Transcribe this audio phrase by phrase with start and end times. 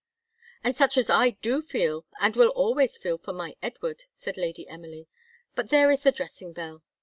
[0.63, 4.67] "And such as I do feel, and will always feel, for my Edward," said Lady
[4.67, 5.07] Emily.
[5.53, 6.81] "But there is the dressing bell!"